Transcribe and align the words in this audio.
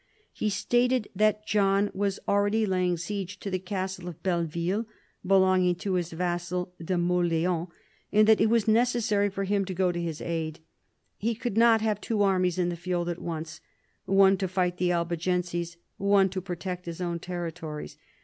He 0.33 0.49
stated 0.49 1.09
that 1.15 1.45
John 1.45 1.91
was 1.93 2.19
already 2.27 2.65
laying 2.65 2.97
siege 2.97 3.39
to 3.39 3.51
the 3.51 3.59
castle 3.59 4.07
of 4.07 4.23
Belleville, 4.23 4.87
belonging 5.23 5.75
to 5.75 5.93
his 5.93 6.11
vassal 6.11 6.73
de 6.83 6.97
Mauleon, 6.97 7.67
and 8.11 8.27
that 8.27 8.41
it 8.41 8.49
was 8.49 8.67
necessary 8.67 9.29
for 9.29 9.43
him 9.43 9.63
to 9.65 9.75
go 9.75 9.91
to 9.91 10.03
its 10.03 10.19
aid. 10.19 10.59
He 11.17 11.35
could 11.35 11.55
not 11.55 11.81
have 11.81 12.01
two 12.01 12.23
armies 12.23 12.57
in 12.57 12.69
the 12.69 12.75
field 12.75 13.09
at 13.09 13.21
once, 13.21 13.61
one 14.05 14.37
to 14.37 14.47
fight 14.47 14.77
the 14.77 14.91
Albigenses, 14.91 15.77
one 15.97 16.29
to 16.29 16.41
protect 16.41 16.87
his 16.87 16.99
own 16.99 17.19
territories. 17.19 17.95